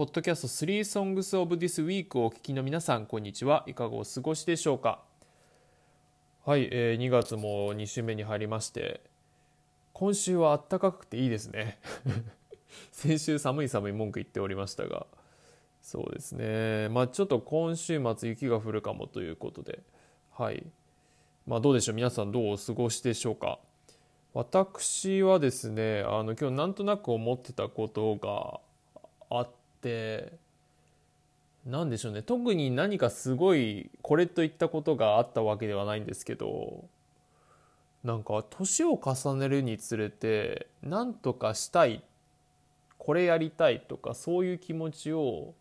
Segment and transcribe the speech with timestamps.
[0.00, 3.64] ポッドキャスト3 Songs of This Week をお聞きの皆さん、こんにちは。
[3.66, 5.02] いかがお過ごしでしょうか？
[6.46, 9.02] はい、えー2月も2週目に入りまして、
[9.92, 11.78] 今週は暖かくていいですね。
[12.92, 15.06] 先週寒い寒い文句言っておりましたが、
[15.82, 16.88] そうですね。
[16.88, 19.80] まあちょっと今週末雪が降るかもということで、
[20.32, 20.64] はい。
[21.46, 23.58] まあどうでしょう、皆さんどうお過ごしでしょうか？
[24.32, 28.60] 私はですね、あの今日なんとなく思ってたことが
[29.28, 29.59] あって
[31.66, 32.22] なんでしょうね。
[32.22, 36.84] 特に何かすごいこれといったことがあったわけではないんですけど
[38.02, 42.02] なんか年を重ねるにつれて何とかしたい
[42.98, 45.54] これやりたいとかそういう気持ちを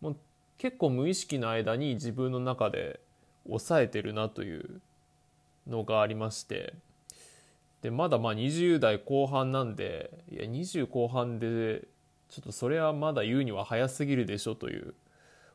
[0.00, 0.16] もう
[0.58, 3.00] 結構無意識の間に自分の中で
[3.46, 4.80] 抑えてるなという
[5.68, 6.74] のがありまして。
[7.82, 11.86] でまだまあ20代後半なんでいや20後半で
[12.28, 14.94] ちょっとそれはまだ言うには早すぎるでしょという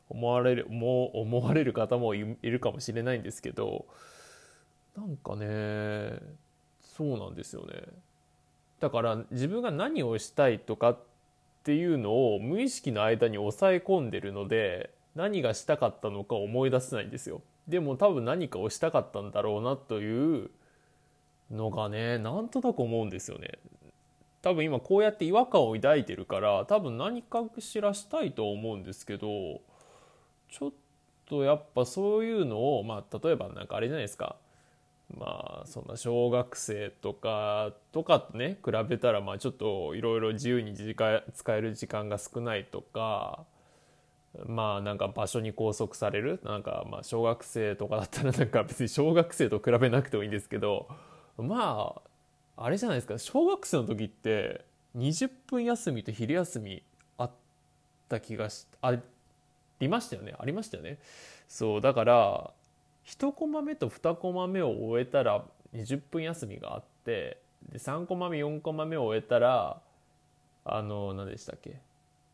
[0.08, 3.86] 思われる思思われる方もいいるかもしれないんですけど
[4.96, 6.18] なんかね
[6.80, 7.82] そうなんですよね。
[8.80, 10.98] だから自分が何をしたいとかっ
[11.62, 17.42] ていうのを無意識の間に抑え込んでるので何がしたかったのか思い出せないんですよ。
[17.68, 20.50] でも多分何かをしたかったんだろうなという
[21.50, 23.58] のがねなんとなく思うんですよね。
[24.42, 29.60] 多分今こうやって違和感を抱いてるから多分何かしらしたいと思うんですけど
[30.50, 30.72] ちょっ
[31.26, 34.36] とやっぱそういうのをまあ例えばなんかあれじゃないですか。
[35.18, 43.44] まあそんな小学生とかとかとね比べたらまあちょっといろいろ自由に時間使える時間が少ないとか
[44.46, 46.40] まあなんか場所に拘束される。
[46.44, 50.88] なんかまあ小学生とかだったらなんか別に小学生と比べなくてもいいんですけど
[51.36, 52.11] まあ
[52.56, 53.18] あれじゃないですか。
[53.18, 54.64] 小学生の時って
[54.96, 56.82] 20分休みと昼休み
[57.18, 57.30] あっ
[58.08, 58.96] た気がしあ
[59.80, 60.34] りましたよね。
[60.38, 60.98] ありましたよね。
[61.48, 62.50] そうだから
[63.06, 67.38] 1コマ目と2コマ目を終えたら20分休みがあって
[67.70, 69.80] で3コマ目4コマ目を終えたら
[70.64, 71.80] あの何でしたっけ。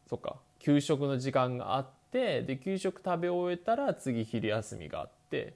[0.08, 0.36] そっか。
[0.58, 5.54] 給食の時間があってで給食食べ終えたら次昼休みがあって、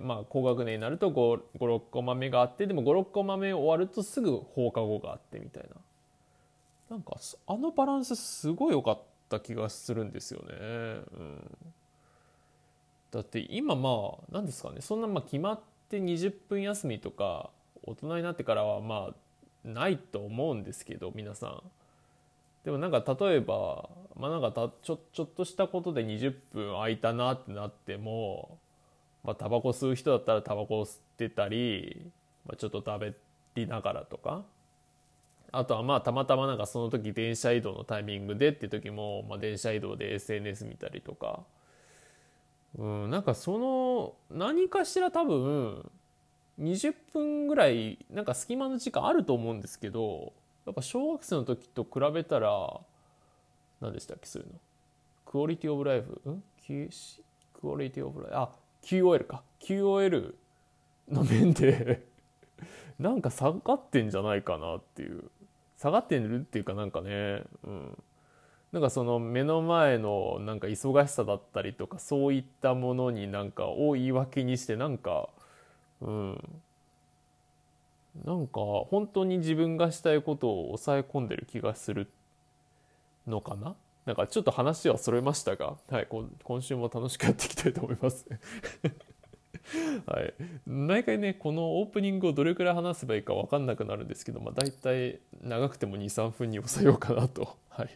[0.00, 5.76] まあ、高学年になると56コマ目があってでも56コマ目終わるとすぐ放課後があってみたいな
[6.90, 7.16] なんか
[7.46, 10.46] あのバランスすごい良かった気がするんですよね。
[10.56, 10.62] う
[11.22, 11.56] ん、
[13.12, 17.50] だって今まあ何ですかねそんなま決まって20分休みとか
[17.84, 19.14] 大人になってからはまあ
[19.64, 21.62] ないと思うんですけど皆さん。
[22.64, 28.58] でもなんか例えば、まあ、なんかたちょちょっとしたことで20分空いたなってなっても
[29.24, 32.10] まあ、タバコ吸う人だったらタバコを吸ってたり、
[32.46, 33.14] まあ、ちょっと食べ
[33.54, 34.44] りながらとか。
[35.52, 41.40] あとはまあたまたまなんかその時電車移動のタイミングでっていう時も、まあ、電車移動で SNS 見たりとか、
[42.78, 45.90] うん、なんかその何かしら多分
[46.60, 50.32] 20分ぐらいなんか隙間の時間あると思うんですけど
[50.66, 52.80] やっぱ小学生の時と比べたら
[53.80, 54.54] 何でしたっけそういうの。
[55.26, 56.30] クオリティオブライフ？
[56.30, 56.42] ん？
[57.60, 58.50] クオリティオブライフあ
[58.82, 59.42] QOL か。
[59.60, 60.34] QOL
[61.08, 62.06] の面で
[62.98, 65.30] なんか下がってんじゃないかなっていう。
[65.78, 68.02] 下がってるっていうかなんかねうん。
[68.72, 75.28] なんかその目の前のなんか忙しさだったりとかそういったものになんかを言い訳にしてなんか
[76.00, 76.60] うん。
[78.24, 78.60] なんか
[78.90, 82.08] 本当に自分がしたいことを抑え込んでる気がする
[83.26, 83.74] のかな
[84.06, 86.08] なんかちょっと話はそれましたが、はい、
[86.42, 88.26] 今週も楽しくやっていきたいと思います。
[90.06, 90.34] はい、
[90.66, 97.56] 毎回ねこのオープニングをどれくらい話せばいいか分かんなくなるんですけど、まあ、大体長くても23分に抑えようかなと。
[97.68, 97.90] はい、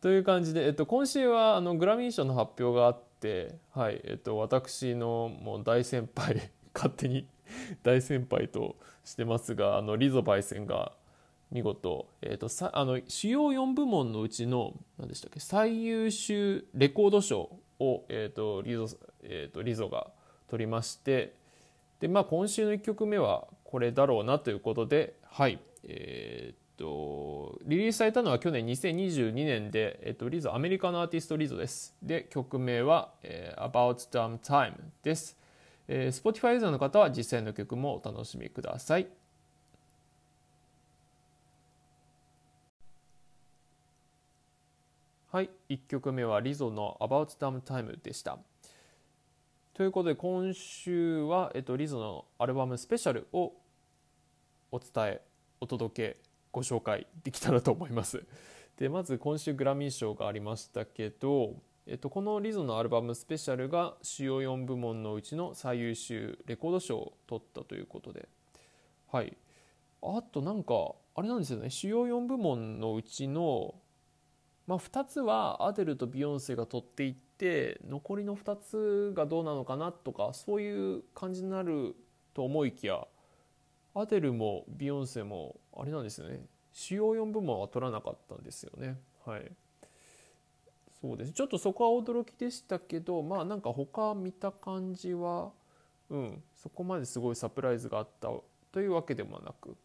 [0.00, 7.26] という感じで、えっと、今週はあのグラミー賞の発表があって、はいえっと、私のもう大先輩勝手に
[7.82, 10.92] 大先輩としてますがあのリゾパイセンが
[11.50, 18.88] 見事、えーと、さあの主要4部門のうちの何でしたっけ最優秀レコード賞を、えーとリゾ
[19.22, 20.08] えーとリゾが
[20.48, 21.34] 取りまして
[22.00, 31.94] で、まあ、今週の1曲目はこれだろうなということで、はいえーと、リリースされたのは去年2022年で、えーとリゾアメリカのアーティストリゾです。
[32.02, 35.36] で曲名は、えー、About Damn Time です。
[35.88, 39.06] えー、Spotify ユーザーの方は実際の曲もお楽しみください。
[45.36, 48.38] はい、1曲目はリゾの About Damn Time でした。
[49.74, 53.52] ということで今週は、えっと、リゾのアルバムスペシャルを
[54.72, 55.20] お伝え、
[55.60, 56.16] お届け、
[56.52, 58.24] ご紹介できたらと思います。
[58.80, 61.56] でまず今週グラミー賞がありましたけど、
[61.86, 68.26] えっと、このリゾのアルバムスペシャルが主要4部門のうちの最優秀レコード賞を取ったということで
[69.12, 69.36] はい
[70.00, 73.74] あとなんかあれなんですよね主要4部門のうちの、
[74.66, 81.94] まあ、2つはアデルとビヨンセが取っていって残りの2つがどうなのかなとかそういう感じになる
[82.34, 83.06] と思いきや
[83.94, 86.40] アデルもビヨンセもあれなんですよね。
[86.72, 88.98] 主要4部門は取らなかったんですよね。
[89.24, 89.50] はい。
[91.00, 91.32] そうです。
[91.32, 95.52] ちょっとそこは驚きでしたけどまあなんか他見た感じは
[96.10, 98.28] うんそこまですごいサプライズがあった
[98.72, 99.76] というわけでもなく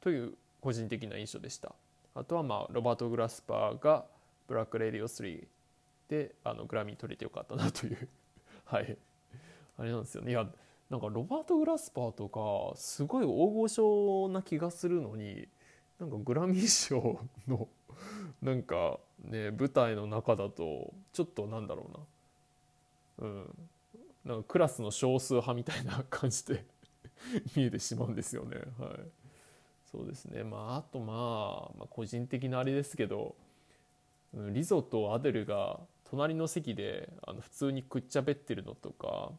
[0.00, 1.74] という個人的な印象でした。
[2.14, 4.04] あとはまあロバート・グラスパーが
[4.46, 5.46] 「ブラック・レディオ3」
[6.08, 8.08] であのグラミー取れてよかったなという。
[8.64, 8.96] はい。
[9.78, 10.30] あれなんですよね。
[10.30, 10.48] いや
[10.88, 15.48] なんかロバート・グラスパーとかすごい大御所な気がするのに
[15.98, 17.68] なんかグラミー賞の
[18.40, 21.90] なんかね舞台の中だとちょっとなんだろ
[23.18, 23.28] うな。
[23.28, 23.68] うん。
[24.24, 26.64] なんかクラスの少数派みたいな感じで
[27.56, 28.56] 見えてしまうんですよね。
[28.78, 28.98] はい。
[29.90, 30.42] そうですね。
[30.44, 33.36] まああとまあ、まあ、個人的なあれですけど
[34.36, 35.80] リゾとアデルが
[36.10, 39.30] 隣の席であの普通にくっちゃべってるのとか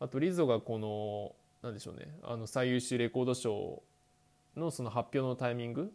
[0.00, 3.82] あとリゾがこの何でしょうねあの最優秀レコード賞
[4.56, 5.92] のその発表のタイミング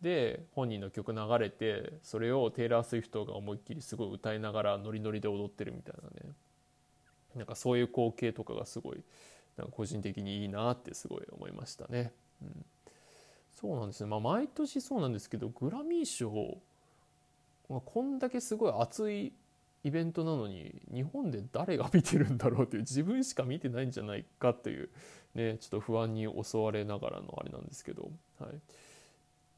[0.00, 6.34] で本人の曲流れてそれをテイラー・スウィフトが思いっきりすごい歌いながらノリノリで踊ってるみたいなね。
[7.36, 9.02] なんかそういう光景とかがすごい
[9.56, 12.12] なんか個人的にいいなってすごい思いましたね。
[12.42, 12.64] うん、
[13.54, 16.58] そうなんですね、まあ、毎年そうなんですけどグラミー賞、
[17.80, 19.32] こんだけすごい熱い
[19.84, 24.90] イベントなのに日本で誰が見てるんだろうという自分しか見てないんじゃないかという
[25.34, 28.50] ねちょっと不安に襲われながらのあれなんですけど、はい、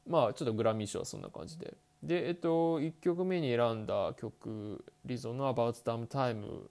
[0.07, 1.73] まあちょっとグラミー賞はそんな感じで。
[2.03, 6.67] でえっと1曲目に選んだ曲リゾの「About Damn Time」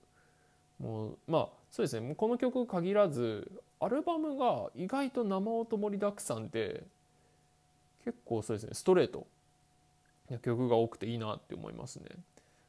[0.78, 2.14] もうまあそうですね。
[2.14, 3.50] この曲限らず
[3.80, 6.84] アルバムが意外と生音盛りだくさんで
[8.04, 8.70] 結構そうですね。
[8.74, 9.26] ストレート。
[10.38, 12.06] 曲が多くていいなって思いますね。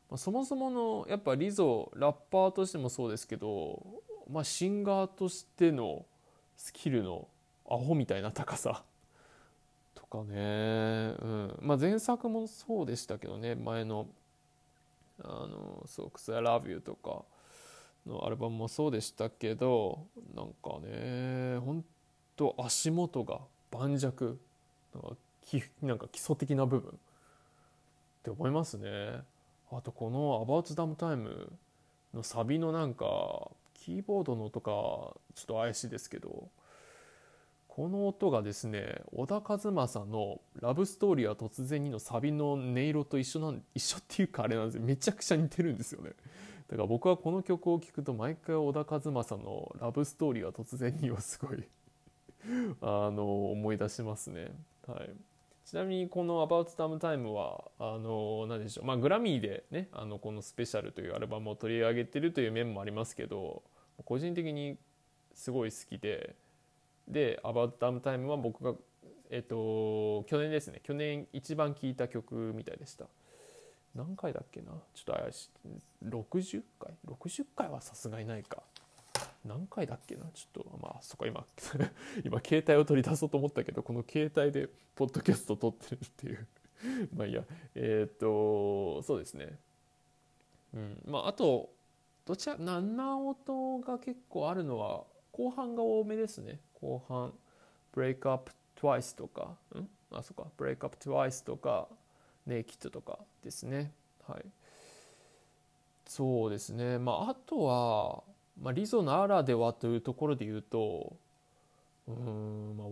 [0.10, 3.82] まあ、そもそものやっぱリゾラッパーとしてもそうですけど、
[4.30, 6.06] まあ、シンガーとしての
[6.56, 7.28] スキルの
[7.70, 8.84] アホみたいな高さ。
[9.96, 11.60] とかね、うん。
[11.62, 13.56] まあ、前作もそうでしたけどね。
[13.56, 14.08] 前の
[15.24, 17.24] 「あのそうクス I Love You」とか
[18.06, 21.86] のアルバムもそうでしたけどなんかねほん
[22.36, 23.40] と足元が
[23.72, 24.06] 盤石。
[24.06, 24.36] なんか
[25.82, 27.00] なんか基礎的な部分。
[28.26, 29.22] って思いますね。
[29.72, 31.52] あとこの「About Damn Time」
[32.12, 36.50] のサビのなんかキーボードの音がちょっと怪しいですけど
[37.68, 44.84] この音がですね小田和正の「ラブストーリーは突然に」のサビの音色と一緒なん一緒っていうかあれなんですよ。
[44.84, 46.14] めちゃくちゃ似てるんですよね。
[46.68, 51.64] だから僕はこの曲を聴くと毎回小田和正の「ラブストーリーは突然に」をすごい
[52.82, 54.52] あの思い出しますね。
[54.88, 55.10] はい。
[55.66, 58.86] ちなみにこの「About Time Time は」あの何でしょう。
[58.86, 63.64] まあグラミーでねあのこの「スペシャル」というアルバムを取り上げてるという面もありますけど
[64.06, 64.78] 個人的に
[65.34, 66.36] すごい好きで
[67.08, 68.76] で「About Time Time」は僕が
[69.32, 70.82] えっと去年ですね。
[70.84, 73.08] 去年一番聴いた曲みたいでした。
[73.96, 74.72] 何回だっけな？
[74.94, 76.06] ちょっと怪しい。
[76.06, 78.62] 60回？60回はさすがにないか。
[79.46, 80.26] 何回だっけな？
[80.34, 81.46] ちょっとまあそこ今
[82.26, 86.48] 今携帯を取り出そうと思ったけどこの携帯でポッドキャスト撮ってるっていう。
[87.16, 87.44] まあいいや。
[87.76, 89.58] えっ、とそうですね。
[90.74, 91.02] うん。
[91.06, 91.70] まああと
[92.26, 96.60] どちら7音が結構あるのは後半が多めですね。
[96.82, 97.34] 後半
[97.94, 99.88] 「Break Up Twice」とかん？
[100.12, 101.88] あそっか「Break Up Twice」とか
[102.48, 103.94] 「Naked」とかですね。
[104.28, 104.46] はい。
[106.06, 106.98] そうですね。
[107.00, 108.24] まああとは
[108.62, 111.16] まあ、リゾならではというところで言うと
[112.08, 112.86] うんま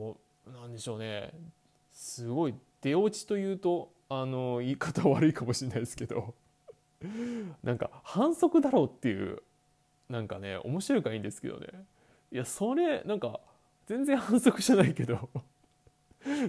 [0.58, 1.32] あなんでしょうね。
[1.92, 6.34] すごい出落ちというとあの言い方悪いかもしれないですけど
[7.64, 9.42] なんか反則だろうっていう
[10.10, 11.68] なんかね面白いからいいんですけどね。
[12.32, 13.40] いやそれなんか
[13.86, 15.30] 全然反則じゃないけど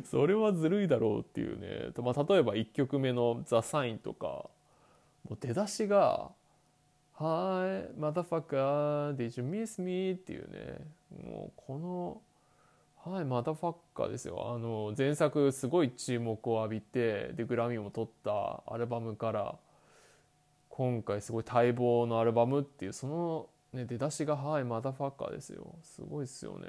[0.04, 4.26] それはずるいだろうっていうね、まあ、例えば1曲目の「ザ・サインとか
[5.28, 6.30] もう出だしが
[7.16, 10.14] Hi, motherfucker, did you miss me?
[10.14, 10.78] っていうね、
[11.24, 14.52] もうこの、はい、マダファッカーですよ。
[14.52, 19.54] あの、前作すごい注目を浴びて、で、グラミーも取ったアルバムから、
[20.68, 25.72] 今回すごい待望のアルバムっていう、その、ね、出だしが、はい、マダファッカーですよ。
[25.82, 26.66] すごいですよね。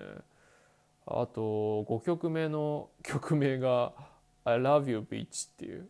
[1.08, 3.94] あと、5曲目の曲名が、
[4.44, 5.90] I love you, bitch っていう。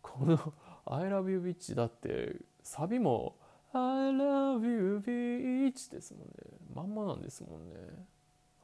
[0.00, 0.52] この
[0.86, 3.36] 「I love you bitch」だってサビも
[3.72, 6.34] 「I love you bitch」ですもんね。
[6.74, 7.76] まんまなんですもんね、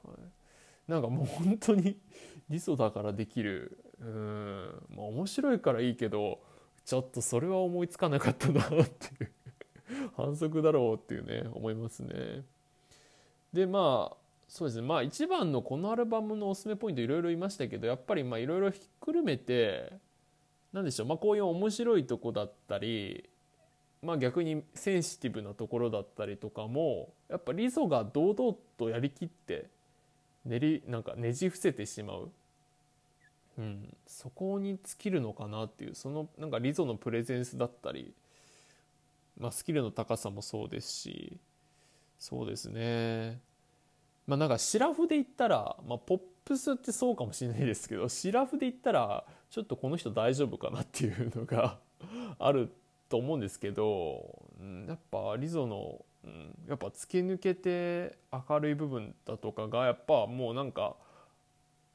[0.03, 1.97] はい、なんかもう本当に
[2.51, 3.79] リソだからできる。
[4.01, 4.83] うん。
[4.97, 6.41] まあ面白いからいいけど
[6.85, 9.33] ちょっとそれは思いつかなかったなっていう。
[10.17, 12.45] 反則だろうっていうね思いますね。
[13.53, 14.17] でまあ
[14.49, 14.87] そうですね。
[14.87, 19.93] まあ一番のこのアルバムのおすすめポイントいろいろ言いましたけどやっぱりまあいろいろひっくるめて
[20.73, 21.07] 何でしょう。
[21.07, 23.30] まあこういう面白いとこだったり
[24.03, 29.67] まあ逆にセンシティブなところだったりとかもやっぱリゾが堂々とやりきって
[30.45, 32.31] 練りなんかねじ伏せてしまう、
[33.59, 38.15] うん、そこに尽きるのかなっていうそのなんかリゾのプレゼンスだったり、
[39.39, 41.37] まあ、スキルの高さもそうですし
[42.19, 43.41] そうですね。
[44.27, 51.79] まあなんかシラフで言ったら、まあ、ポップスってそうかもしれないですけどシラフで言ったらちょっとこの人大丈夫かなっていうのが
[52.39, 52.71] ある
[53.11, 60.95] と思うんですけど、うん、やっぱリゾの、うん、やっぱ突き抜けて明るい部分だとかがやっぱもうなんか、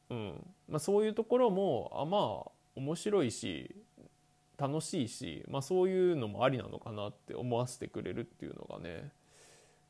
[0.10, 0.34] うん
[0.70, 3.74] まあ、そういうところもあまあ面白いし
[4.58, 9.10] 楽しいし、まあ、そういうのもありなのかなって思わせてくれるっていうのがね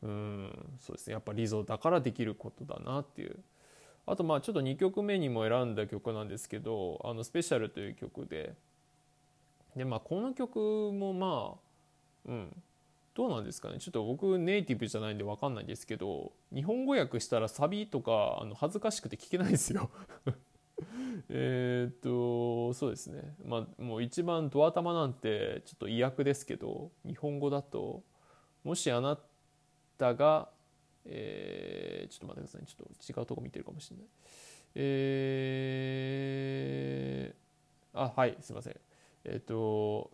[0.03, 1.13] うんそうですね。
[1.13, 3.39] やっぱリゾだからできることだなっていう。
[4.05, 8.53] あとまあちょっと2曲目にも選んだ曲なんですけど「あのスペシャル」という曲で
[9.75, 11.55] でまあこの曲もま
[12.27, 12.63] あうん。
[13.15, 13.79] どうなんですかね。
[13.79, 19.89] ちょっと僕ネイティブじゃないんで分かんないですけど日本語訳したらサビとかあの恥ずかしくて聞けないですよ。
[21.29, 23.35] えっとそうですね。
[23.45, 28.03] まあもう一番ドア玉なんてちょっと意訳ですけど日本語だと
[28.65, 29.17] もしあな
[29.97, 30.49] たが、
[31.05, 34.07] えー、ちょっと待ってください、ちょっと違うとこ見てるかもしれない。
[34.75, 38.75] えー、あ、はい、すいません。
[39.25, 40.11] えっ、と、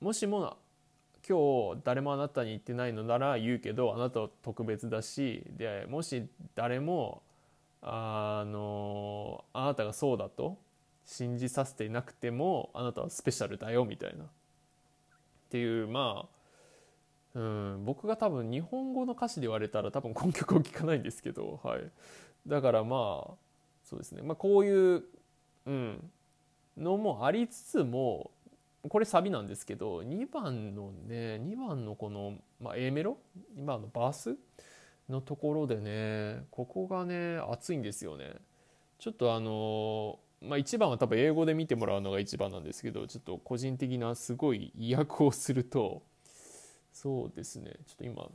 [0.00, 0.56] もしも
[1.26, 7.22] 今日誰もあなたに言ってないのなら言うけど、あなたは特別だし、で、もし誰も、
[7.82, 10.58] あの、あなたがそうだと
[11.06, 14.24] 信じさせていなくても、あなたはスペシャルだよ、みたいな。
[14.24, 14.28] っ
[15.50, 16.34] ていう、まあ、
[17.34, 21.90] うん、僕が多分日本語の歌詞で言われたら多分この曲を聴かないんですけど、はい、
[22.46, 23.34] だからまあ
[23.84, 25.02] そうですね、まあ、こういう、
[25.66, 26.10] うん、
[26.78, 28.30] のもありつつも
[28.88, 33.18] これサビなんですけど2番のね2番のこの、まあ、A メロ
[33.58, 34.36] ？2番のバース
[35.08, 38.34] のところでねここがね熱いんですよね。
[38.98, 46.02] ちょっとあのまあ、1番は多分英語で見てもらうのが一番なんですけどちょっと個人的なすごい意訳をすると
[46.92, 47.72] そうですね。
[47.86, 48.28] ちょっと今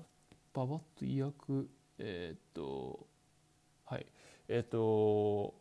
[0.54, 3.06] ババッと意訳えー、っと
[3.86, 4.06] はい。
[4.48, 5.54] えー、っと、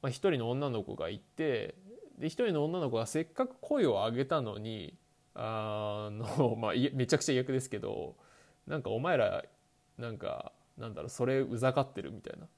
[0.00, 1.74] まあ、1人の女の子がいて
[2.18, 4.96] で1人の女の子がせっかく声を上げたのに
[5.34, 8.16] あの、 まあ、めちゃくちゃ意訳ですけど
[8.66, 9.44] なんかお前ら
[9.98, 12.48] なんかなんだろうそれうざがってるみたいな。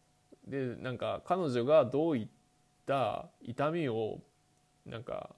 [0.46, 2.28] でなんか彼女がどういっ
[2.84, 4.20] た痛みを
[4.84, 5.34] なんか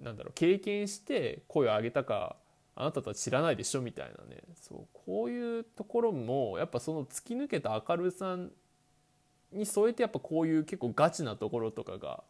[0.00, 2.36] なんだろう経験して声を上げたか
[2.74, 8.38] あなたたち知らないでしょみたいなねそうこういうところもやっぱその突き抜けた明るさ
[9.52, 12.24] に添えてやっぱこういう結構ガチなところとかが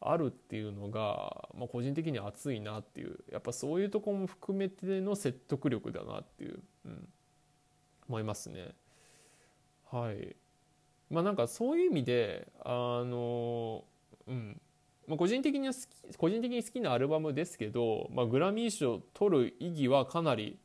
[0.00, 7.08] あるっていうのが、まあ、個人的には熱いなっていうやっぱそういうとこも含めての説得力だなっていう、うん、
[8.08, 8.68] 思いますね。
[9.90, 10.36] はい
[11.10, 13.84] まあなんかそういう意味であの
[14.28, 14.60] うん
[15.08, 20.56] まあ、個人的には好き個人的に好きなアルバムですけど、まあ、グラミー賞を取る意義はかなり、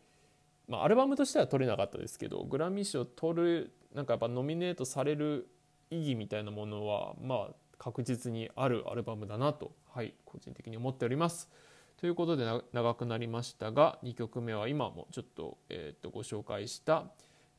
[0.67, 5.47] まあ、アルバムとしては取れなかったですけどグラミー賞を取るなんかやっぱノミネートされる
[5.89, 11.49] 意義みたいなものはまあ確実にあるアルバムだなと、はい、個人的に思っております。
[11.97, 17.05] ということで長くなりましたが2曲目は今もちょっと,、えー、とご紹介した、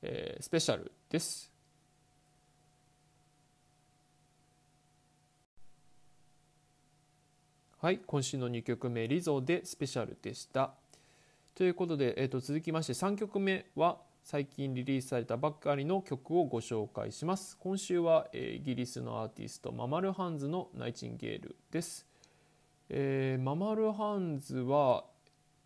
[0.03, 1.53] えー、スペシャルです。
[7.79, 10.75] はい今週の2曲目「リゾ」でスペシャルでした
[11.55, 17.57] ということで、えー、と続きまして3曲目は最近リリースされたばっかりの曲をご紹介します。
[17.61, 22.05] 今週は、えー、イギリスのアーティストママルハンズのナイチンゲールです、
[22.89, 25.05] えー、ママルハンズは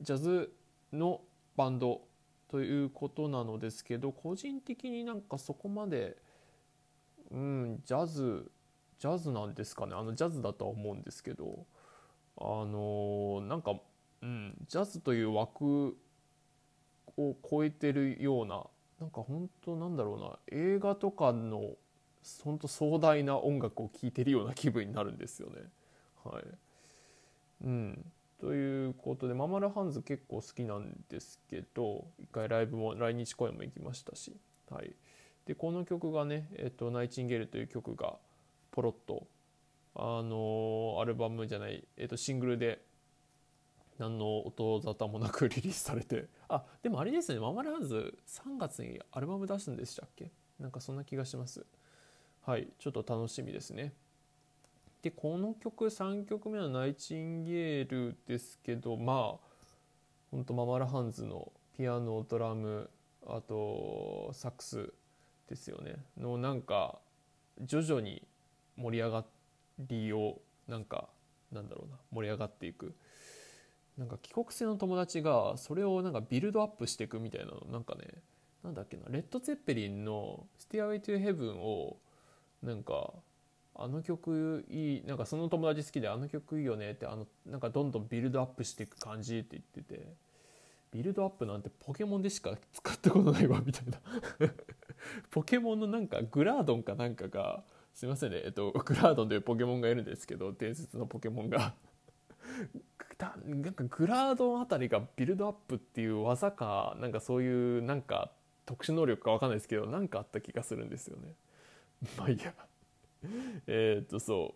[0.02, 0.52] ジャズ
[0.92, 1.22] の
[1.56, 2.02] バンド
[2.50, 6.18] ということなのですけど個人的になんかそこまで
[7.30, 8.52] うんジャズ
[8.98, 9.94] ジャズなんですかね。
[9.96, 11.64] あのジャズだとは思うんですけど
[12.36, 13.80] あのなんか、
[14.20, 15.96] うん、ジャズという枠
[17.28, 18.64] を超えてるような
[19.00, 21.72] なんか本当なんだろうな映画とかの
[22.44, 25.62] 本当壮大な音楽を聴いてるような気分になるんですよね。
[26.22, 26.44] はい。
[27.64, 28.04] うん、
[28.40, 34.34] ということでママラハンズ結構好きなんですけど一回ライブも来日公演も行きましたし、
[34.70, 34.94] はい、
[35.46, 38.16] でこの曲がね、えっと「ナイチンゲール」という曲が
[38.70, 39.26] ポロッと
[39.94, 42.80] あのアルバムじゃない、えっと、シングルで
[44.00, 46.26] 何の音沙汰もなくリリースされて。
[46.48, 47.38] あでもあれですね。
[47.38, 50.30] ママラーズ3月にアルバム出すんでしたっけ？
[50.58, 51.66] なんかそんな気がします。
[52.40, 53.92] はいちょっと楽しみですね。
[55.02, 59.46] でこの曲3曲目はナイチンゲールですけどまあ
[60.30, 62.88] ほんとママラハンズのピアノドラム
[63.26, 64.94] あとサックス
[65.46, 65.96] ですよね。
[66.18, 66.98] のなんか
[67.60, 68.22] 徐々に
[68.76, 69.24] 盛り上が
[69.78, 71.10] りをなんか
[71.52, 72.94] なんだろうな盛り上がっていく。
[74.00, 78.06] なんか帰国生の友達がそれをなんかビルドアップしていくみたいなのなんかね
[78.64, 81.98] なんだっけなレッド・ツェッペリンの「ステアウェイ・トゥ・ヘブン」を
[82.62, 83.12] なんか
[83.74, 90.14] あの曲いいなんかその友達好きであの曲いいよねってあのなんかどんどんビルドアップしていく感じって言ってて
[90.92, 94.00] ビルドアップなんてポケモンでしか使ったことないわみたいな。
[95.30, 101.74] ポケモンのなんかグラードンかなんかがすいませんねえっとグラードンというポケモンがいるんですけど伝説のポケモンが。
[103.44, 108.32] なんかグラードあたりがビルドアップっていう技かなんかそういうなんか
[108.66, 111.34] 特殊能力か分かんないですけど何かあった気がするんですよね。
[112.16, 112.54] まあいいや
[113.66, 114.54] えっとそ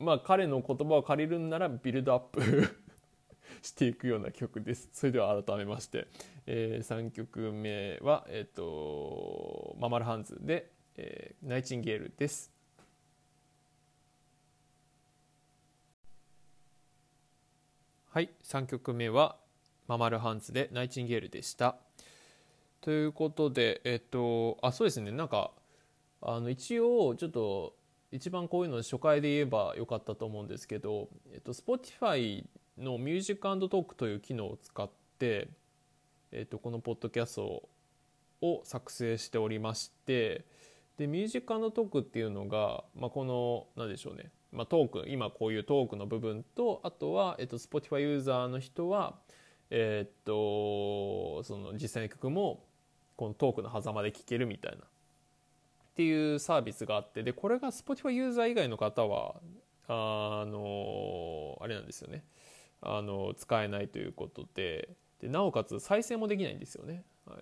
[0.00, 2.40] うまあ彼の言葉を借りるんならビルドアップ
[3.62, 4.88] していくような曲です。
[4.92, 6.06] それでは改めまして、
[6.46, 12.57] えー、3曲目は、えっ、ー、とママルハンズで、えー、ナイチンゲールです。
[18.18, 19.36] はい3曲目は
[19.86, 21.76] ママルハンズでナイチンゲールでした。
[22.80, 25.12] ということでえっとあそうですね。
[25.12, 25.52] なんか
[26.20, 27.76] あの一応ちょっと
[28.10, 32.44] 一番こういうの初回で言えばよかったと思うんですけど、えっと、Spotify
[32.76, 34.90] のミュージックトークという機能を使っ
[35.20, 35.46] て、
[36.32, 37.68] えっと、このポッドキャスト
[38.40, 40.44] を作成しておりまして
[40.98, 44.30] でミュージックトークっていうのが、まあ、この何でしょうね。
[44.52, 49.14] まあ、トーク今こういうトークの部分とあとは、えっと、Spotify ユーザーの人は、
[49.70, 52.64] えっとその実際の曲も
[53.16, 54.78] このトークの狭間で聴けるみたいな。
[54.78, 54.84] っ
[55.98, 59.34] ていうサービスがあってでこれが Spotify ユーザー以外の方は
[59.88, 62.24] あのあれなんですよね。
[62.80, 64.88] あの使えないということで。
[65.20, 67.02] でなおかつ再生もできないんですよね。
[67.26, 67.38] はい。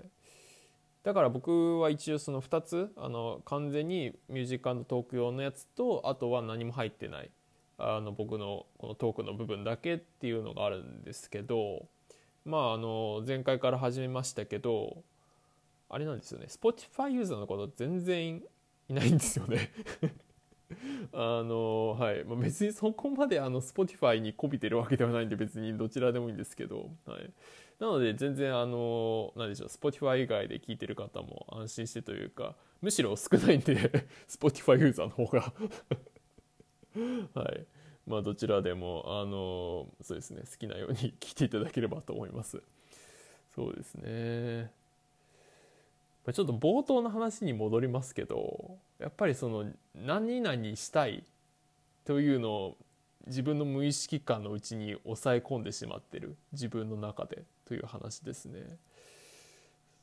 [1.06, 7.30] だから僕は一応その2つあの完全に Music + Talk 用のやつとあとは何も入ってない
[7.78, 11.86] あの僕のこのトークの部分だけっていうのがあるんですけど
[12.44, 15.04] まああの前回から始めましたけど
[15.88, 16.46] あれなんですよね。
[16.48, 18.42] Spotify ユーザーのこと全然
[18.88, 19.70] いないんですよね。
[21.14, 27.30] あのはい、まあ、別にそこまであの Spotify にこびてるわけではないんで別にどちらでもいいんですけど、はい、
[27.78, 33.74] なので全然あの何でしょう Spotify 以外で聞いてる方も安心してというかむしろ少ないんで
[34.28, 35.52] Spotify ユーザーの方が。
[37.34, 37.66] はい。
[38.06, 42.62] まあどちらでもあのそうですね好きなように聞いていただければと思います。
[43.54, 44.70] そうですね。
[46.32, 51.22] ちょっと冒頭の話に戻りますけどやっぱりその何々したい
[52.04, 52.76] というのを
[53.26, 58.78] 自分の無意識感のうちに抑え込んでしまってる自分の中でという話ですね。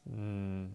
[0.08, 0.72] うん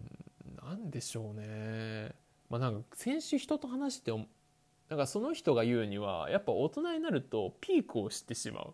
[0.61, 2.13] 何でしょうね。
[2.49, 8.73] まあなんか先週人と話してなんかその人が言うにはやっぱ大人になるとピークを知ってしまう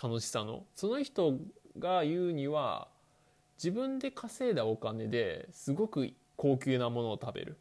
[0.00, 0.64] 楽しさの。
[0.74, 1.38] その人
[1.78, 2.88] が言うには
[3.56, 7.56] 自分で稼いだお金ですごく高級なものを食べる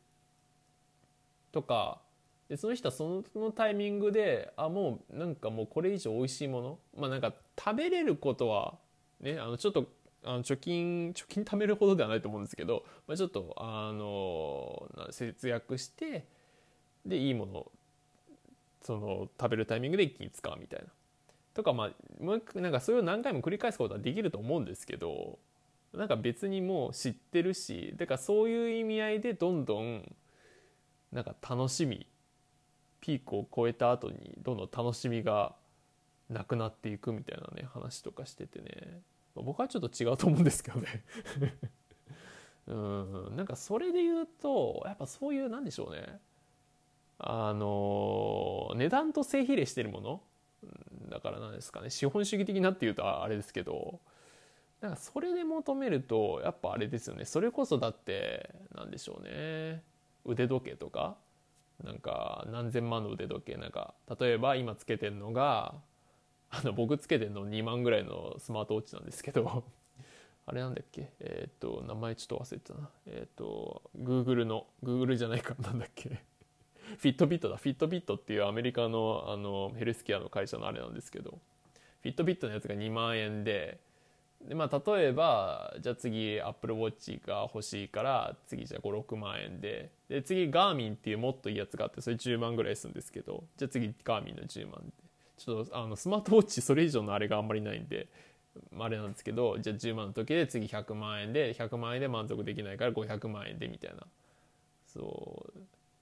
[1.51, 2.01] とか
[2.49, 8.75] でその人はそのタイミングであもうなんかもうこれ以上美味しいものまあなんか食べれることは
[9.19, 9.88] ねあのちょっと
[10.23, 16.25] あの貯金貯金貯めるほどではないと思うんですけど、まあ、ちょっとあの節約して
[17.05, 17.71] でいいもの
[18.81, 20.88] その食べるタイミングで一気に使うみたいな。
[21.53, 25.39] とかまあもうなんかそれを何回も繰り返すことはできると思うんですけど
[25.91, 30.15] なんか別にもう知ってるしだからそういう意味合いでどんどん
[31.12, 32.05] なんか楽しみ
[33.08, 35.56] ピークを超えた後にどんどん楽しみが
[36.30, 39.00] なくなっていくみたいなね話とかしててね、
[39.34, 41.06] ま、僕はちょっと違うと思うんですけどね。
[42.67, 43.36] うん。
[43.38, 46.20] なんかそれで言うとやっぱそういうなんでしょうね。
[47.17, 50.22] あの値段と正比例してるもの
[51.10, 51.89] だから何ですかね。
[51.89, 54.02] 資本主義的なっていうとあれですけど。
[54.82, 57.24] なんかそれで求めるとやっぱあれですよね。
[57.26, 59.82] それこそだって何でしょうね。
[60.24, 61.17] 腕時計とか
[61.84, 65.76] なんか何千万の腕時計なんか例えば今つけてるのが
[66.50, 69.63] あの僕つけてるの2万ぐらいのスマートウォッチなんですけど
[70.48, 71.12] あれなんだっけ？
[71.20, 72.90] えっ、と名前ちょっと忘れてたな。
[73.06, 75.56] えっ、と Google の Google じゃないか。
[75.60, 76.10] なんだっけ？
[76.10, 77.58] フィットビットだ。
[77.58, 81.32] フィットビットっていうアメリカのあのヘルスケアの会社のあれなんですけど
[82.02, 83.78] フィットビットのやつが2万円で
[84.41, 89.91] でまあ、例えばじゃあ次アップルウォッチが欲しいから次じゃあ56万円で。
[90.08, 94.93] で次ガーミンっていうもっといいやつがあってそれ10万ぐらいするんですけどじゃあ次ガーミンの10万で。
[95.38, 98.08] ちょっとあのスマートウォッチそれ以上のあれがあんまりないんで
[98.80, 104.04] あれなんですけどじゃあ10万の時で次100万円で100万円で満足できないから500万円でみたいな。
[104.86, 105.60] そう。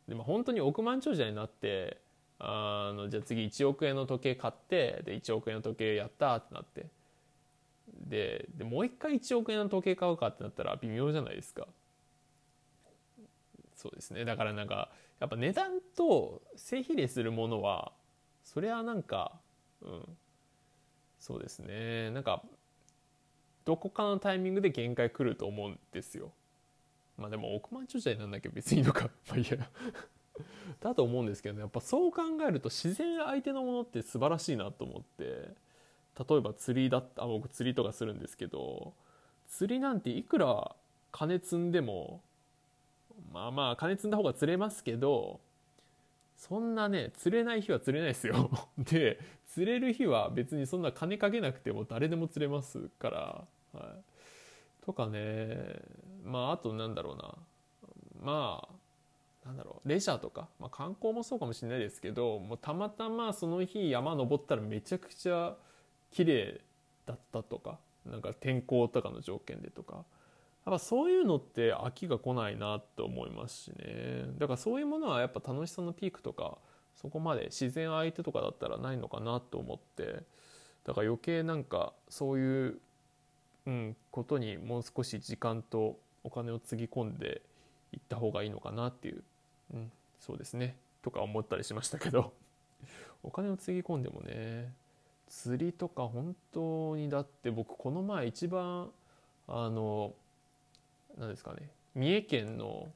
[0.07, 1.97] でも本当に億万長者になって
[2.37, 6.85] あのじゃあ次1億円の時計買ってで1億円の時計やったってなって。
[7.95, 11.67] ででもう一回1億円の時計買うかってなったら微妙じゃないですか。
[13.75, 14.25] そうですね。
[14.25, 17.91] だからなんかやっぱ値段と正比例するものは
[18.43, 19.33] それはなんか
[19.81, 20.17] うん。
[21.19, 22.11] そうですね。
[22.11, 22.43] なんか
[23.65, 26.31] どこかのタイミングで限界来ると思うんですよ。
[27.17, 29.09] まあでも億万長者になんなきゃ別にいいのか。
[29.27, 29.57] まあいいや。
[30.81, 31.61] だと思うんですけどね。
[31.61, 35.55] やっぱそう考えると自然相手のものって素晴らしいなと思って。
[36.17, 38.93] 例えば釣りだった僕釣りとかするんですけど
[39.49, 40.75] 釣りなんていくら
[41.11, 42.21] 金積んでも
[43.33, 45.39] まあまあ金積んだ方が釣れますけど
[46.37, 48.49] そんなね釣れない日は釣れないですよ。
[48.77, 53.95] で釣れる日は別にそんな金かけなくても誰でも釣れますから、は
[54.81, 55.81] い、とかね
[56.23, 57.35] まああとなんだろうな。
[58.21, 59.89] まあなんだろう。
[59.89, 65.55] レジャーとか、まあ、観光もそうかもしれないですけどもうたまたまその日山登ったらめちゃくちゃ
[66.15, 66.61] 綺麗
[67.05, 70.05] だったとかなんか天候とかの条件でとか。
[70.65, 74.25] やっぱそういうのって飽きが来ないなと思いますしね。
[74.39, 76.57] だからそういうものはやっぱ楽しさのピークとか
[76.95, 80.23] そこまで自然相手とかだったらないのかなと思って。
[80.85, 82.79] だから余計なんかそういう、
[83.67, 87.41] うん、ことにもう少し時間とお金をつぎ込んで
[87.91, 89.23] いった方がいいのかなっていう、
[89.73, 90.77] うん、そうですね。
[91.03, 92.33] とか思ったりしましたけど。
[93.21, 94.73] お金をつぎ込んでもね。
[95.27, 98.89] 釣りとか本当にだって僕この前一番
[99.47, 100.13] あの
[101.17, 102.87] 何ですかね三重県の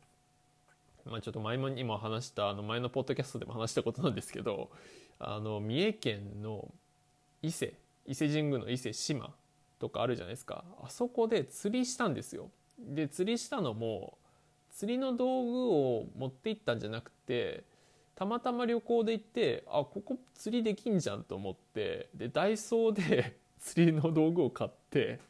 [1.06, 4.70] まあちょっと前にも話したあの前のポッドキャストでも話したことなんですけど
[5.20, 6.68] あの三重県の
[7.42, 7.74] 伊勢
[8.06, 9.34] 伊勢神宮の伊勢志摩
[9.80, 10.64] とかあるじゃないですか。
[10.84, 12.50] あそこで釣りしたんですよ。
[12.80, 14.18] で釣りしたのも
[14.72, 17.64] 釣りの道具を持って行ったんじゃなくて
[18.20, 25.22] たまたま旅行で行ってあここ釣りできんじゃんと思ってでダイソーで 釣りの道具を買って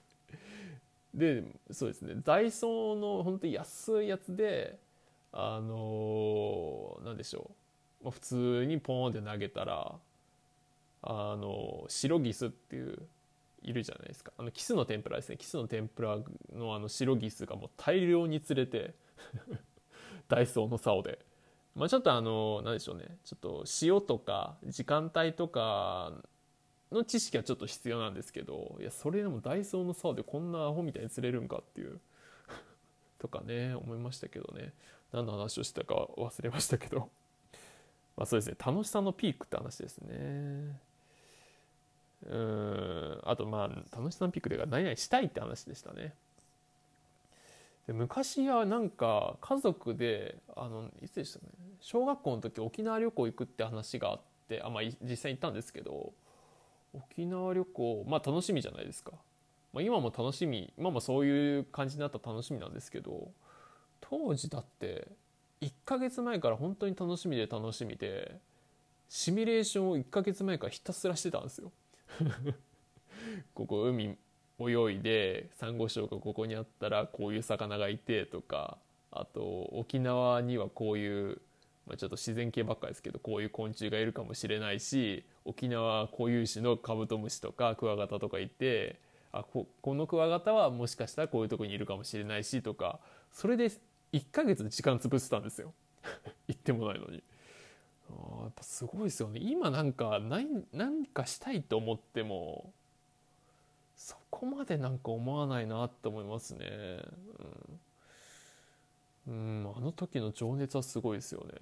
[1.13, 2.15] でそうですね。
[2.25, 4.80] ダイソーの本当に安いやつで
[5.32, 7.52] あのー、何でしょ
[8.02, 9.95] う、まあ、普通にポーンって投げたら
[11.04, 12.97] あの白ギスっていう
[13.62, 14.34] いるじゃないですか。
[14.36, 15.38] あのキスの天ぷらですね。
[15.38, 16.17] キスの天ぷら
[16.56, 18.95] のあの白ギスがもう大量に釣れて
[20.28, 21.29] ダイソーの竿で。
[21.80, 23.06] まあ、ちょっとあの何でしょうね。
[23.24, 26.12] ちょっと塩とか時間帯とか
[26.92, 32.02] の知識はちょっと必要なんですけどいやそれでもダイソーの竿でこんなアホみたいに釣れるんかっていう。
[33.18, 34.74] とかね思いましたけどね。
[35.13, 37.10] 何の話をしたか忘れましたけど。
[38.18, 38.58] まあそうですね。
[38.60, 40.82] 楽しさのピークって話ですね。
[42.26, 43.22] うん。
[43.24, 46.13] あとまあ楽しさのピークでいうか何々したいって話でしたね。
[47.93, 51.45] 昔はなんか家族であのいつでしたね
[51.80, 56.13] 小学校の時沖縄旅行行くって話があってあ、まあ、実際行ったんですけど
[56.93, 59.12] 沖縄旅行まあ楽しみじゃないですか、
[59.73, 63.32] まあ、今も楽しみ今もそういう感じになった楽しみなんですけど
[64.02, 65.08] 当時だって
[65.62, 68.39] 1ヶ月前から本当に楽しみで楽しみで
[69.10, 71.71] シミュレーションを1ヶ月前からひたすらしてたんですよ。
[73.54, 74.15] ここ海
[74.60, 78.78] 泳いでサンゴ礁がここにあったらこういう魚がいてとか
[79.12, 81.41] あと沖縄にはこういう、
[81.88, 89.00] まあ、ちょっと自然系ばっかですけどこういう昆虫がいるかもしれないし沖縄固有種のカブトムシとかクワガタとかいて
[89.32, 93.00] あここのクワガタはもしかしたらこういうとこにいるかもしれないしとか
[93.32, 93.72] それで
[94.12, 95.74] 1ヶ月時間潰してたんですよ
[96.48, 97.24] 行ってもないのに。
[98.12, 102.74] あやっぱすごいですよね今なんか何何かしたいと思っても
[104.00, 106.66] そこまでなんか思わないなって思いますね。
[109.28, 111.54] うん、うん、あの時の情熱はすごいですよね。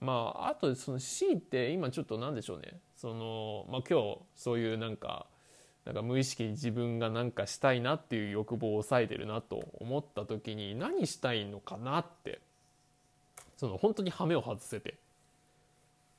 [0.00, 2.80] まああとその C って今ちょっと何でしょうね。
[2.96, 5.26] そのまあ今日そういうなんか
[5.84, 12.40] なんか無意識に自分が何かしたいなっていう欲望を抑えてるなと思った時に何したいのかなって
[13.58, 14.94] その本当に羽目を外せて。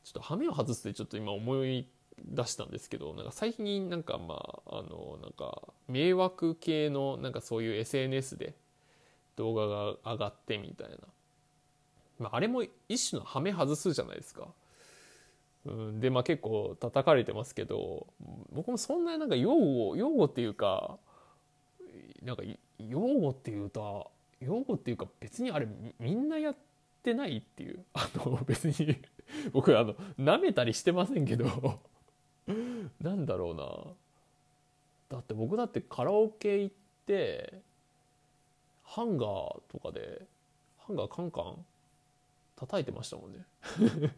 [0.03, 1.87] ちょっと羽目を外すってちょっと今思い
[2.25, 8.55] 出したんですけどなんか最近なんかまああのなんか迷惑系のなんかそういう SNS で
[9.35, 10.95] 動画が上がってみたいな、
[12.19, 14.47] まあ、あれも一種のハメ外すじゃないですか。
[15.65, 18.07] うん、でまあ結構叩かれてますけど
[18.51, 20.97] 僕もそんななんか擁護擁護っていうか
[22.21, 22.43] なんか
[22.79, 25.67] 擁護っていうと擁護っていうか別にあれ
[25.99, 26.55] みんなやっ
[27.01, 27.83] てないっていう。
[27.93, 28.97] あの別に
[29.51, 31.45] 僕あの舐めたりしてませんけど。
[33.01, 35.17] なんだろうな。
[35.17, 36.75] だって僕だってカラオケ行っ
[37.05, 37.61] て
[38.83, 40.21] ハンガーとかで
[40.79, 41.65] ハンガーカンカン？
[42.55, 43.45] 叩いてましたもんね。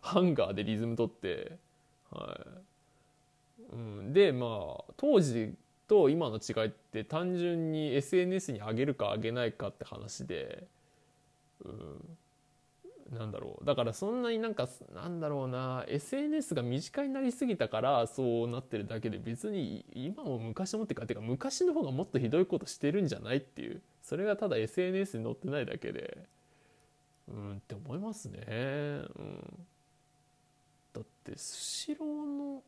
[0.00, 1.58] ハンガーでリズム取って。
[2.10, 2.40] は
[3.72, 5.54] い、うん、でまあ当時
[5.86, 10.66] と今の違いって単純に SNS に上げるか上げないかって話で、
[11.64, 12.18] うん、
[13.12, 13.64] なんだろう。
[13.64, 15.84] だからそんなになんかなんだろうな。
[15.88, 23.80] SNS が身近になりすぎたからそうなってるだけで別に今も昔もってかてか昔の方がもっとひどいことしてるんじゃないっていう。
[24.02, 26.18] それがただ SNS に載ってないだけで。
[27.28, 29.04] うんって思いますね、うん、
[30.94, 32.62] だってスシローの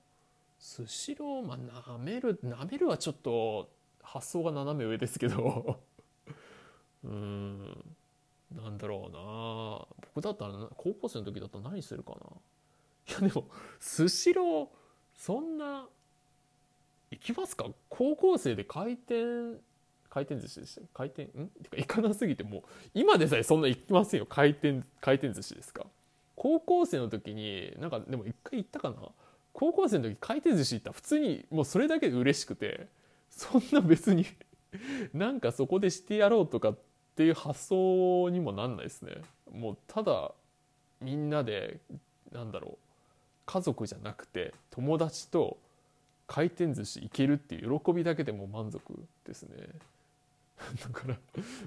[0.58, 3.70] スシローまあなめるなめるはちょっと
[4.02, 5.80] 発想が斜め上ですけど。
[7.04, 7.94] うん。
[8.54, 10.02] なんだろうな。
[10.14, 12.16] 僕だったら高校生の時だったら何するかな。
[13.08, 13.46] いやでも
[13.78, 14.66] スシロー
[15.14, 15.86] そんな
[17.10, 17.66] 行きますか？
[17.88, 19.58] 高校生で回転
[20.08, 20.80] 回転寿司でした？
[20.92, 21.48] 回転ん？
[21.62, 22.62] てか行かなすぎてもう
[22.94, 24.26] 今でさえそんな行きませんよ。
[24.26, 25.86] 回転回転寿司ですか？
[26.36, 28.96] 高校生の時になんかでも一回行ったかな。
[29.52, 32.88] 高校生の時回転寿司行った普通にもうそれだけで嬉しくて
[33.28, 34.26] そんな別に
[35.12, 36.80] なんかそこでしてやろうとかって
[37.20, 39.12] ていう発想にもなんないですね。
[39.52, 40.32] もうただ
[41.02, 41.78] みんなで
[42.32, 42.78] なんだろう
[43.44, 45.58] 家族じゃなくて友達と
[46.26, 48.80] 回転寿司行けるっていう喜びだけでも満足
[49.26, 49.50] ですね。
[50.82, 51.16] だから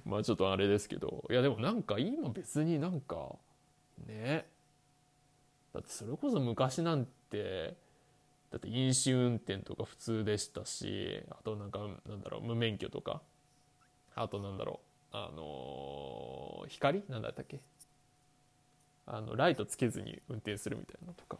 [0.05, 1.23] まあちょっとあれですけど。
[1.29, 3.35] いやでもなんか今別になんか
[4.07, 4.47] ね。
[5.71, 7.75] だってそれこそ昔なんて
[8.49, 13.21] だって飲酒運転とか普通でしたしあとなんかなんだろう無免許とか。
[14.15, 17.03] あとなんだろうあの、光？
[17.07, 17.59] なんだったっけ？
[19.05, 21.37] あのライトつけずに運転するみたいなのとか。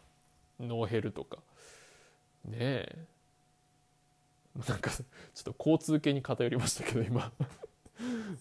[0.60, 1.40] ノーヘルとか。
[2.46, 3.06] ねえ。
[4.68, 5.04] なんかちょ
[5.42, 7.32] っと交通系に偏りましたけど今。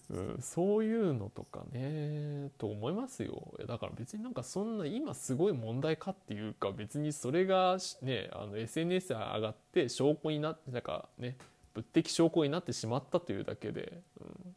[0.09, 3.53] うん、そういうのとかねと思いますよ。
[3.67, 11.37] だから別になんかそんな今すごい問題かっていうか別にそれがねあの SNS が上がって証拠になってなんかね
[11.73, 14.55] 物的証拠になってしまったというだけで、うん、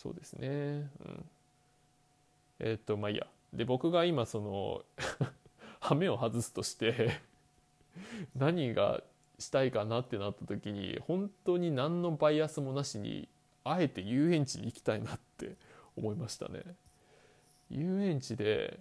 [0.00, 0.48] そうですね。
[0.48, 0.88] うん。
[2.60, 3.26] えー、っとまあいいや。
[3.52, 4.82] で僕が今その
[5.78, 7.20] 羽目を外すとして
[8.34, 9.02] 何が
[9.38, 13.28] したいかなってなった時に本当に何のバイアスもなしに
[13.62, 15.56] あえて遊園地に行きたいなって
[15.98, 16.62] 思いましたね。
[17.68, 18.80] 遊園地で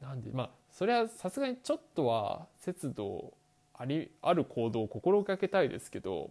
[0.00, 3.34] なんでまあそれはさすがにちょっとは節度
[3.74, 6.30] ありある行動を心がけたいですけど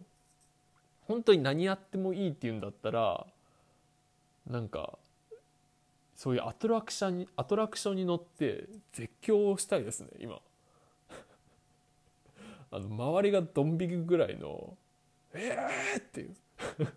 [1.08, 3.28] 本当に何やってもいいっていうんだったら
[4.50, 4.98] なんか
[6.16, 10.40] そういうアトラクションにアトラクションに乗って絶叫をしたいですね今。
[12.72, 14.78] あの周りがドン引きぐらいの
[15.34, 16.36] 「えー!」っていう。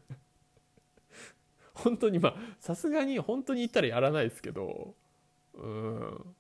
[1.75, 4.95] 本当にまあさすがに本当に行ったらやらないですけど
[5.55, 6.35] うん。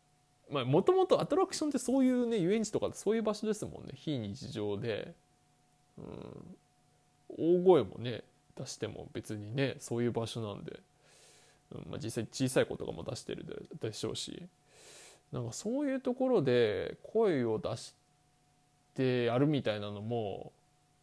[0.50, 5.14] まあもともとアトラクションってそういうね遊園地とかそういう場所ですもんね非日常で、
[5.98, 6.56] うん、
[7.28, 8.22] 大声もね
[8.56, 10.80] 出しても別にねそういう場所なんで、
[11.72, 14.42] うんまあ、実際小さい子とかも出してるでしょうし。
[15.32, 17.92] なんかそういうところで声を出し
[18.94, 20.52] てやるみたいなのも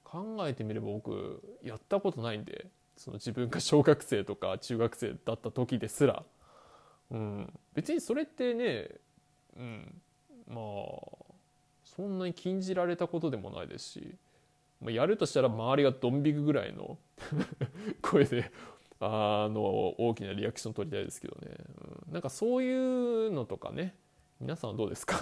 [0.03, 2.65] 考えてみれば僕やったことないんで。
[2.97, 6.23] その自分が小学生とか中学生だった時ですら、
[7.11, 8.89] うん、別にそれってね、
[9.57, 10.01] うん、
[10.47, 11.25] まあ
[11.83, 14.15] そんなに禁じられたことでもないですし、
[14.81, 16.97] まあ、やるとしたら周りがドン引くぐらいの
[18.01, 18.51] 声で
[18.99, 19.61] あの
[19.99, 21.55] 大きなリアクション取りたいですけどね、
[22.07, 23.93] うん、なんかそういうのとかね。
[24.41, 25.19] 皆さんはどうですか？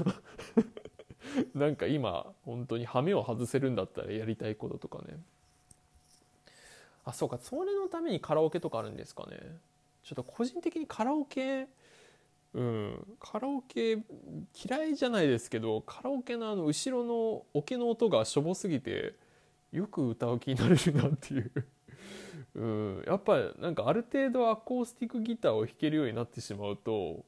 [1.53, 5.19] なんか今本当に羽目を外せるんだったらやりたいこととかね。
[7.05, 7.37] あそうか。
[7.37, 9.37] それのためにカラオケとかあるんですかね。
[10.03, 11.67] ちょっと個人的にカラオケ
[12.53, 13.17] うん。
[13.19, 13.99] カラオケ
[14.65, 19.15] 嫌いじゃないですけどカラオケのあの後ろの桶の音がしょぼすぎて
[19.71, 21.51] よく歌う気になれるなっていう。
[22.55, 23.03] うん。
[23.07, 27.23] やっぱなんかある程度アコースティックギターを弾けるようになってしまうと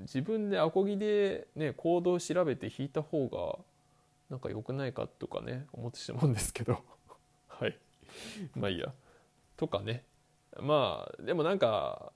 [0.00, 3.58] 自分でアコギでねコードを調べて弾いた方が
[4.30, 6.82] なんか良くないかとかね思ってしまうんですけど。
[7.48, 7.76] はい。
[8.54, 8.92] まあいいや。
[9.56, 10.04] とかね。
[10.60, 12.12] まあでもなんか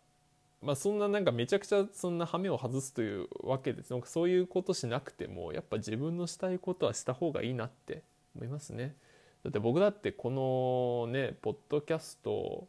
[0.63, 3.91] まあそんななんかめちゃくちゃそんな羽目を外すというわけです。
[3.91, 8.03] なんかそういうことしなくてもやっぱ自分のしたいことはした方がいいなって
[8.35, 8.97] 思いますね。
[9.45, 12.67] だって僕だってこのねポッドキャスト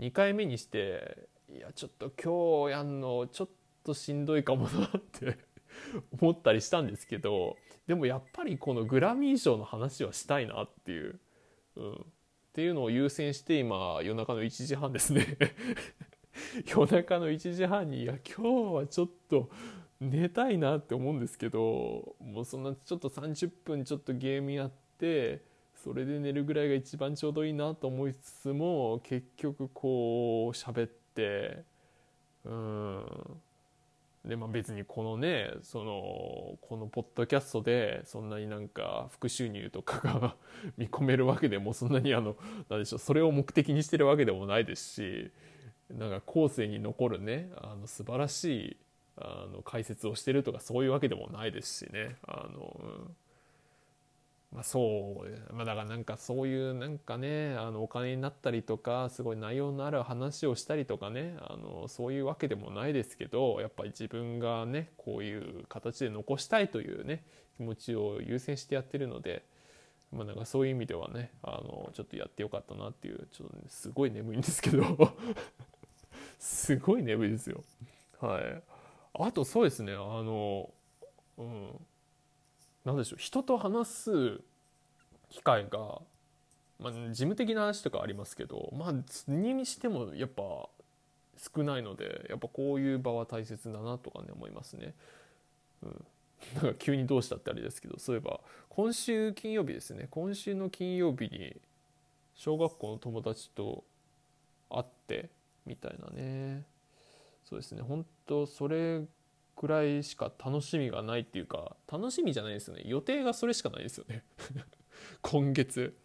[0.00, 3.48] 2回目にしていやちょっと今日やんのちょっ
[3.84, 5.38] としんどいかもなって
[6.20, 11.20] 思ったりしたんですけどでもやっぱりこのグラミー賞の話はしたいなっていう、
[11.76, 11.96] うん、っ
[12.54, 15.36] ていうのを優先して今夜中の1時半ですね。
[16.66, 19.50] 夜中の1時半にいや今日はちょっと
[20.00, 25.42] 寝たいなって思うんですけどもうそんなちょっと30分ちょっとゲームやって
[25.86, 31.62] それで寝るぐらいが一番ちょうどいいなと思いつつも結局こう喋って
[32.44, 33.04] うん。
[34.24, 40.36] でまあ別にこのねそのこのポッドキャストでそんなになんか副収入とかが
[40.76, 42.36] 見込めるわけでもそんなにあの
[42.68, 45.30] 何でしょうそれを目的にしてるわけでもないですし
[45.88, 48.76] なんか後世に残るねあの素晴らしい
[49.18, 53.16] あの解説をしてるとかそういうわけでもないですしねあの、うん。
[54.52, 67.24] まあ、そう、まあ、だからなんかそういうなんかねあのお金になったりとかすごい内容のある話をしたりとかねあのそういうわけでもないですけどやっぱり自分がねこういう形で残したいというね
[67.56, 69.44] 気持ちを優先してやってるので。
[70.12, 74.84] まあ、なんかそういう意味ではねあのちょっとやってよかったなっていうちょっと、ね、すごい眠いんですけど。
[76.38, 77.64] すごい眠いですよ。
[78.20, 78.62] はい。
[79.14, 80.70] あとそうですねあの
[81.38, 81.86] うん。
[82.86, 84.40] 何でしょう人と話す
[85.28, 86.00] 機会が、
[86.80, 90.42] まあ、事務的な話とかありますけどまあにしてもやっぱ
[91.36, 94.94] 少ないのでやっぱこういう場は大切だなとかね思いますね。
[95.82, 96.04] うん、
[96.54, 100.06] なんか急にどうしたってあれですけどそういえば今週金曜日ですね。
[100.10, 101.56] 今週の金曜日に
[102.36, 103.84] 小学校の友達と
[104.70, 105.28] 会って
[105.66, 106.64] みたいなね。
[107.44, 107.82] そうですね。
[107.82, 109.02] 本当それ
[109.56, 112.82] くらいしか楽しみがないっていうか楽しみじゃないですよね。
[112.84, 114.22] 予定がそれしかないですよね。
[115.22, 115.96] 今月。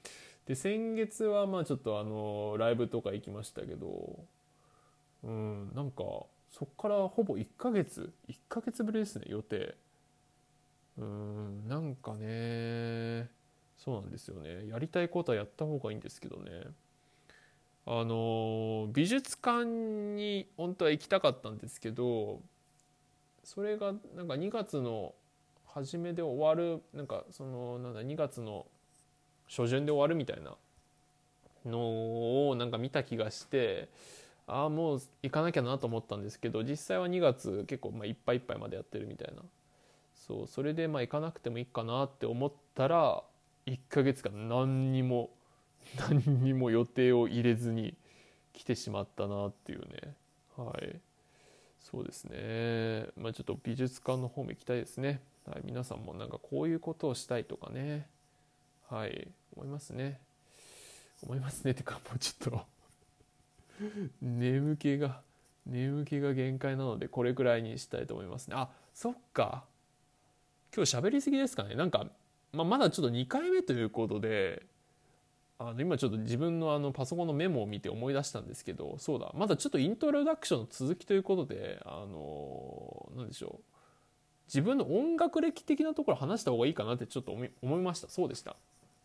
[0.46, 4.26] で先月はまあちょっとあのライブとか行きましたけど
[5.24, 6.04] うんなんか
[6.50, 8.12] そっからほぼ1ヶ月。
[8.28, 9.76] 1ヶ月ぶりですね予定。
[10.98, 13.30] うんなんかね
[13.78, 14.68] そうなんですよね。
[14.68, 16.64] やりたいことはやった方がいいんですけどね。
[17.86, 22.42] あの美術館に本当は行きたかったんですけど
[23.44, 25.14] それがなんか2月の
[25.66, 28.66] 初めで終わるなんかそのなんだ2月の
[29.48, 30.56] 初旬で終わるみたいな
[31.66, 33.90] のをなんか見た気がして
[34.48, 39.42] ああもう行かなきゃなと思ったんですけど実際は2月結構まあいっぱいいっぱいまでやってるみたいな
[40.16, 43.24] そうそれでまあ行かなくてもいいかなって思ったら
[43.66, 45.30] 1ヶ月間何にも
[46.10, 47.96] 何にも予定を入れずに
[48.54, 50.16] 来てしまったなっていうね
[50.58, 51.00] はい。
[51.82, 58.08] そうですね、まあ、ちょっと美術館の方も行きたいですね、はい、皆さんもなんかこういうことをしたいとかね。
[58.90, 60.20] はい思いますね。
[61.24, 61.72] 思いますね。
[61.72, 62.66] ってかもうちょっと
[64.22, 65.22] 眠気が
[65.66, 68.56] 眠気が限界なのでこれくらいにしたいと思いますね。
[68.58, 69.64] あそっか。
[70.76, 71.76] 今日喋りすぎですかね。
[71.76, 72.06] なんか、
[72.54, 74.64] まあ、まだちょっと2回目ということで
[75.62, 79.32] あの今ちょっと自分のあのパソコンのメモを見て思い出したんですけどそうだ。
[79.36, 83.64] まだちょっとイントロダクションの続きということであの何でしょう。
[84.48, 87.46] 自分の音楽歴的なところ話した方がいいかなってちょっと思
[87.78, 88.10] いました。
[88.10, 88.56] そうでした。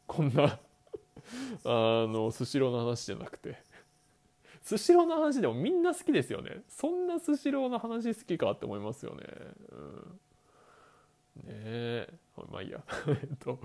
[0.06, 0.44] こんな
[1.64, 3.58] あのスシローの話じゃなくて。
[4.62, 6.62] スシローの話でもみんな好きですよね。
[6.68, 9.24] そんなスシローの話好きかって思いますよね。
[9.70, 10.20] うん。
[11.44, 12.14] ねえ。
[12.50, 12.82] まあいいや。
[13.08, 13.58] えっと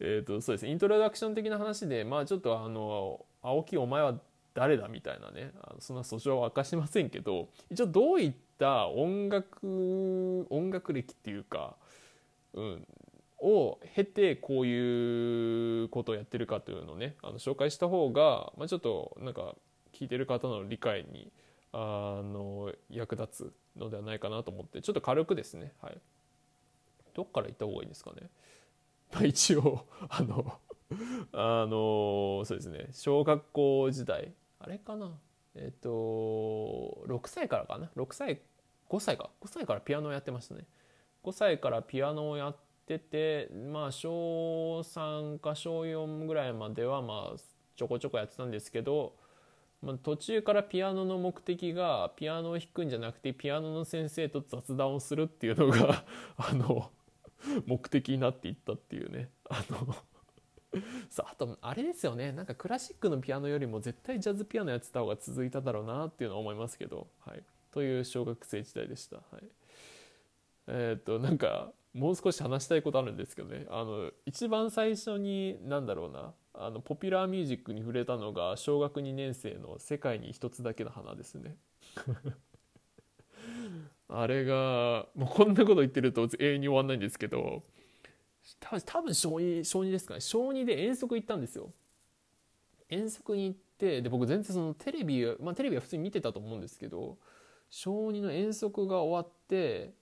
[0.00, 0.70] えっとそうですね。
[0.70, 4.18] イントロダクション的な話でまあちょっとあの青木お前は
[4.54, 5.52] 誰だみたいなね。
[5.62, 11.76] あのそんな訴訟は明かしませんけど一応どういった音楽音楽歴っていうか、
[12.52, 12.86] うん、
[13.38, 19.54] を経てこういうことをやってるかというのをねあの紹介した方が、まあ、ちょっとなんか
[19.92, 21.30] 聞いてる方の理解に
[21.72, 25.98] あの役立つのではないかなと思ってちょっと軽くですね、はい、
[27.14, 28.28] どっから行った方がいいですかね。
[29.12, 30.60] まあ、一応あの
[31.32, 32.88] あのそうですね。
[32.92, 34.32] 小学校時代。
[34.58, 35.18] あれかな。
[35.54, 35.88] えっ、と
[37.06, 37.90] 6歳からかな。
[37.96, 38.40] 6歳
[38.88, 39.30] 5歳か。
[39.40, 40.66] 5歳からピアノをやってましたね。
[41.22, 42.56] 5歳からピアノをやっ
[42.86, 47.38] ててまあ小3か小4ぐらいまではまあ
[47.76, 49.14] ちょこちょこやってたんですけど
[49.84, 56.04] まあ、途中からピアノの目的がピアノを弾くんじゃなくてピアノの先生と雑談をするっていうのが
[56.38, 56.90] あの
[57.66, 59.30] 目的になっていったっていうね。
[59.48, 59.94] あの
[61.08, 62.32] さああとあれですよね。
[62.32, 69.16] なんかクラシックのピアノよりも絶対ジャズピアノやってた方が続いただろうなっていうのは思いますけど、はい、という小学生時代でした。
[69.16, 69.44] はい、
[70.68, 73.66] えっ、となんかもう少し話したいことあるんですけどね。
[73.70, 76.34] あの一番最初に何だろうな。
[76.56, 81.56] あのポピュラーミュージックに触れたのが小学2年生の「世界に一つだけの花」ですね。
[84.08, 87.62] あれがもうこんなこと言ってると永遠に終わんないんですけど
[88.60, 91.72] 多分小2小2ですかね小2で遠足行ったんですよ。
[92.90, 97.16] 遠足に行ってで僕全然そのテレビまあテレビは普通に見てたと思うんですけど
[97.70, 99.94] 小2の遠足が終わって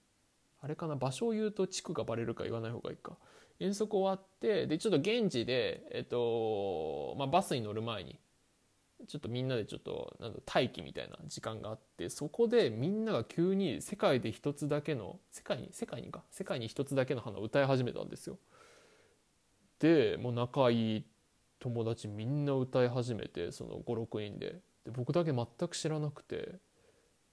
[0.61, 3.17] あれかな場所を言うと地区がバレるか言わない方がいいか
[3.61, 8.19] 遠足終わってでちょっと現地で、えっとまあ、バスに乗る前に
[9.07, 18.39] ちょっとみんなでちょっとなん待機みたいな時間があってそこでみんなが急に世界で一つだけの世界に世界にか世界に一つだけの花を歌い始めたんですよ。
[19.79, 21.05] でもう仲いい
[21.59, 26.59] 友達みんな歌い始めてその56人でで僕だけ全く知らなくて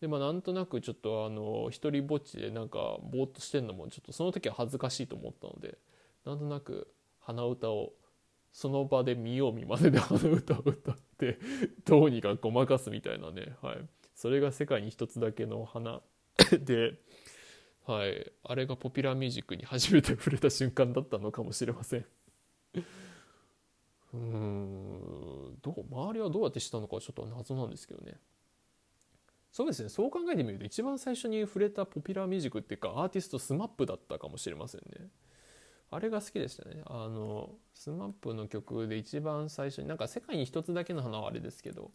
[0.01, 5.77] でまあなんとなくちょっとあの一人ぼっちでなんかぼーっとしてんのもちょっとその時は恥ずかしいと思ったので
[6.25, 6.87] なんとなく
[7.19, 7.93] 鼻歌を
[8.51, 11.39] その場で見よう見まねで鼻歌を歌って
[11.85, 13.77] どうにかごまかすみたいなね、はい、
[14.15, 16.01] それが世界に一つだけの花。
[16.59, 16.99] で、
[17.85, 22.05] はい、あれがポピュラーミュージックに初めて触れた瞬間だったのかもしれません。
[24.13, 25.57] うん。
[25.61, 28.19] どう周りはどうやってしたのかちょっと謎なんですけどね。
[29.51, 29.89] そうですね。
[29.89, 35.07] そう考えてみると一番最初に触れたポピュラーミュージックっていうかアーティスト SMAP だったかもしれませんね。
[35.91, 41.91] あれが好きでしたねあの SMAP の曲で一番最初になんか世界に一つだけの花はあれですけど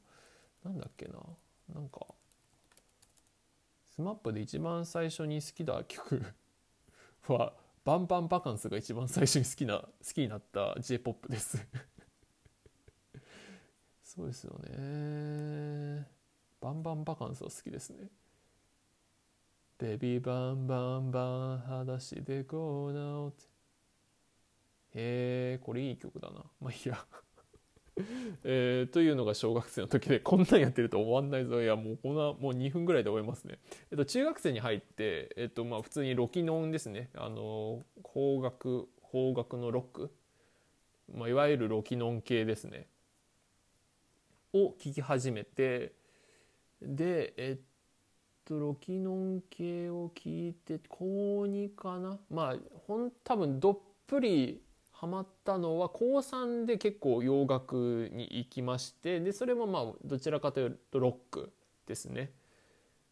[0.64, 1.18] なんだっけな
[1.74, 2.06] なんか
[3.98, 6.22] SMAP で一番最初に好きな曲
[7.28, 11.58] はバンバンバカンスが一番最初に好きな好きになった J-POP です
[14.02, 16.14] そうですよね
[16.64, 18.08] バンバンバカンスは好きですね。
[19.76, 23.53] ベビーバンバンバン裸足でこうなおって。
[24.94, 26.44] へえ、これいい曲だな。
[26.60, 27.04] まあいいや。
[28.42, 31.62] えー、というのが小学生の時でこんなんやってると終わんないぞ。
[31.62, 33.58] いやもうこんなもう2分ぐらいで終えますね、
[33.90, 37.10] えっと、中学生に入って、えっとまあ、普通にロキノンですね。
[37.14, 40.12] あの邦楽邦楽のロック、
[41.14, 42.88] まあ、いわゆるロキノン系ですね。
[44.52, 45.92] を聴き始めて
[46.82, 47.64] でえっ
[48.44, 52.18] とロキノン系を聞いて高2かな。
[52.28, 52.56] まあ
[52.88, 53.78] ほん多分どっ
[54.08, 54.63] ぷり
[55.04, 61.52] ハマったのは高3で結構洋楽に行きましてでそれもまあどちらかというとロック
[61.86, 62.32] ですね。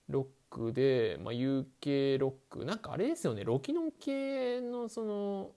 [0.08, 2.64] ロックで、まあ、UK ロック。
[2.64, 3.44] なんかあれですよね。
[3.44, 5.50] ロキノン系のその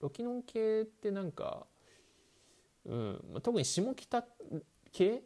[0.00, 1.66] ロキノン系ってなんか、
[2.84, 3.24] うん。
[3.32, 4.24] ま、特に下北
[4.92, 5.20] 系っ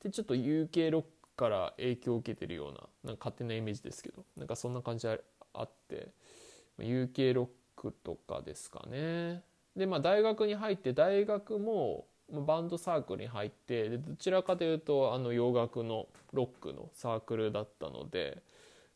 [0.00, 5.14] てちょっと UK ロックから影響を受けてるようななんか勝手なイメージですけどなんかそんな感じあ
[5.62, 6.08] って
[6.78, 9.48] UK ロックとかですかね。
[9.76, 18.42] でまあ大学に入って大学もバンドサークルに入ってでどちらかというとあの洋楽のロックのサークルだったので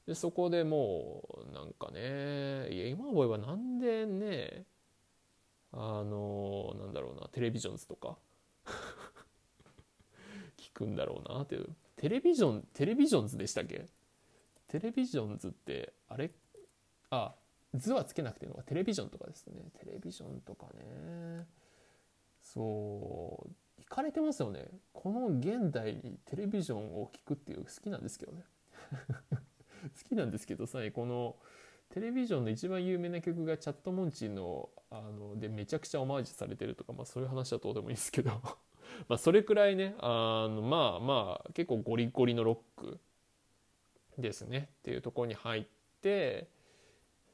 [0.06, 4.64] でそこでもうなんかねいや今思えばなんでね
[5.72, 8.16] あのなんだろうなテレビジョンズとか
[10.56, 11.68] 聞くんだろうなっていう。
[11.96, 13.88] テレビジョンテレビジョンズでしたっけ？
[14.68, 16.30] テレビジョンズってあれ？
[17.10, 17.34] あ
[17.74, 19.54] 図はつけなくていいのかテレビジョンとかですね。
[19.78, 21.46] テレビジョンとかね。
[22.42, 23.50] そう。
[23.78, 24.68] 行かれてますよね。
[24.92, 28.44] この現代にテレビジョンを聞くっていう好きなんですけどね。
[29.84, 31.36] 好きなんですけどさこの
[31.90, 38.30] テレビジョンの一番有名な曲がチャットモンチーのあのでめちゃくちゃオマージュされてるとか、まあ、そういう話はどうでもいいですけど。
[39.08, 43.00] まあそれくらいねあのまあまあ結構ゴリゴリのロック
[44.18, 44.70] ですね。
[44.80, 45.66] っていうところに入っ
[46.00, 46.48] て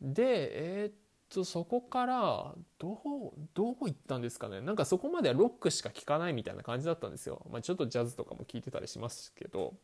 [0.00, 0.94] でえー、っ
[1.28, 4.60] とそこからどうどう行ったんですかね。
[4.60, 9.74] なんかそこまではロックしか聴かないみたいな感じだったんですよ、まあ、ちょっとジャズとかも聴いてたりしますけど。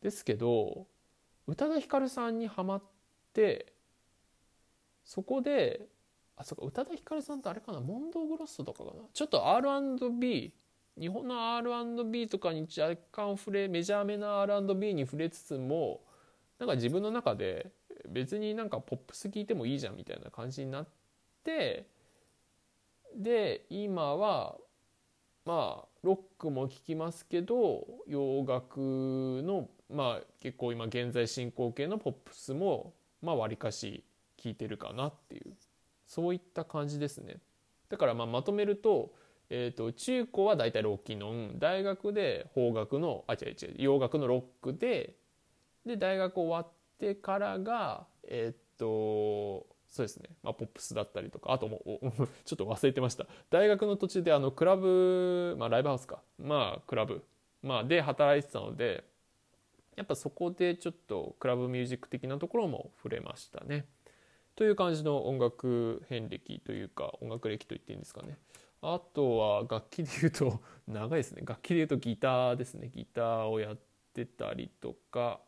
[0.00, 0.88] ですけど
[1.46, 2.82] 宇多田ヒカルさんにはまっ
[3.32, 3.72] て
[5.04, 5.86] そこで
[6.36, 7.80] あそっか宇多田ヒカルさんってあれかな？
[7.80, 9.02] モンドグロッソとかかな？
[9.12, 10.52] ちょっと R&B
[10.98, 16.00] 日本の R&B とかに若干触れメジャーめな R&B に触れつつも
[16.58, 17.70] なんか自分の中で
[18.08, 20.88] 別になんかポップス聴いてもいいじゃんみたいな感じになっ
[21.44, 21.86] て
[23.16, 24.56] で今は
[25.44, 34.04] まあロックも聴きますけど洋楽のまあ結構今現在進行形のポップスもまあわりかし
[34.36, 35.52] 聴いてるかなっていう
[36.06, 37.36] そういった感じですね。
[37.88, 39.14] だからまあまとめると,、
[39.50, 45.14] えーと、中高は大体ロッキノン大学で邦楽のあ違う違う洋楽のロックで
[45.84, 46.71] で大学終わっ
[47.02, 51.52] てからがえっ、とそうですね、まあ、ポップスだったりとか。
[51.52, 51.82] あとも
[52.46, 53.26] ちょっと忘れてました。
[53.50, 56.22] 大学の途中であのクラブ、まあ、ライブハウスか。
[56.38, 57.22] まあクラブ、
[57.62, 59.04] まあ、で働いてたので
[59.96, 63.86] やっぱそこでちょっとクラブミュージック的なところも触れましたね。
[64.54, 68.38] という感じの音楽遍歴というか音楽歴と言っていいんですかね。
[68.80, 71.42] あとは楽器で言うと 長いですね。
[71.44, 72.90] 楽器で言うとギターですね。
[72.94, 73.78] ギターをやっ
[74.14, 75.40] てたりとか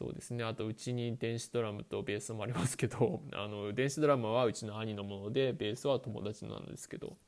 [0.00, 0.44] そうですね。
[0.44, 7.18] あとうちに電子ドラムとベースもありますけど あの電子ドラムはうちの兄のものでベースは友達なんですけど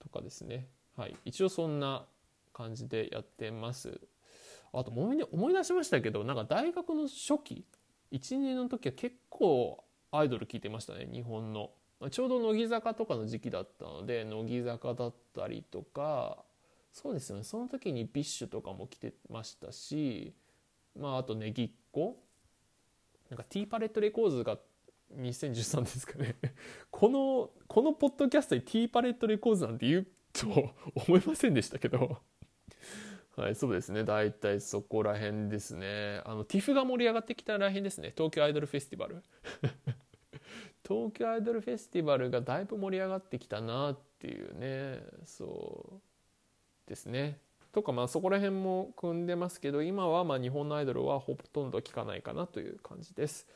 [0.00, 0.68] とかですね。
[0.96, 1.16] はい。
[1.24, 2.08] 一応そんな
[2.52, 4.00] 感じでやってます。
[4.72, 7.64] あと思い出しましたけどなんか大学の初期
[8.10, 11.70] 1年の時は結構アイドル聴いてましたね日本の。
[12.10, 16.44] ちょうど乃木坂とかの時期だったので乃木坂だったりとか
[16.92, 17.44] そうですよね。
[17.44, 20.34] その時に BiSH とかも来てましたし
[20.98, 22.22] まああと Negicco。
[23.30, 24.58] なんか T-Palette Records が
[25.14, 26.36] 2013ですかね。
[26.90, 30.74] このこのポッドキャストにティーパレットレコーズなんて言うと
[31.08, 32.20] 思いませんでしたけど。
[33.36, 34.02] はいそうですね。
[34.02, 36.22] 大体そこら辺ですね。
[36.24, 38.12] あの TIFF が盛り上がってきたらへんですね。
[38.16, 39.22] 東京アイドルフェスティバル。
[40.88, 45.02] 東京アイドルフェスティバルがだいぶ盛り上がってきたなっていうね。
[45.26, 46.00] そ
[46.86, 47.40] うですね。
[47.76, 53.46] とかまあそこら辺も組んでますけど今はま日本のアイドルはほとんど聞かないかなという感じです。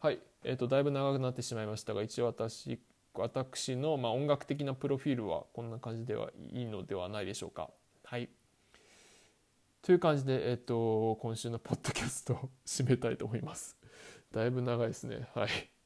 [0.00, 2.80] はい、えー、とだいぶ長くなってしまいましたが一応私
[3.14, 7.70] 私のま音楽的なプロフィールはこんな感じではいいのではないでしょうか。
[8.02, 8.28] はい
[9.82, 13.76] という感じで、えっ、ー、と今週のポッドキャストを締めたいと思います。
[14.32, 15.28] だいぶ長いですね。
[15.36, 15.77] はい。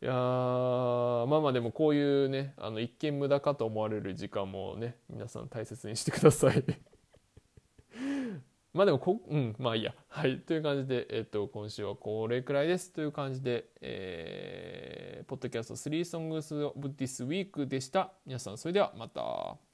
[0.00, 6.64] いやまあまあでもこういうねあの一見無駄かと思われる時間もね皆さん大切にしてください。
[8.72, 9.94] まあでもこうんまあいいや。
[10.06, 18.12] はいという感じでえっと今週はこれくらいですという感じでえー、ポッドキャスト3 Songs of This Week でした。
[18.24, 19.67] 皆さんそれではまた。